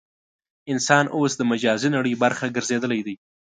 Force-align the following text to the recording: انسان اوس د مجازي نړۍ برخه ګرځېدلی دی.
انسان 0.71 1.05
اوس 1.15 1.31
د 1.37 1.41
مجازي 1.51 1.89
نړۍ 1.95 2.13
برخه 2.23 2.45
ګرځېدلی 2.55 3.01
دی. 3.07 3.15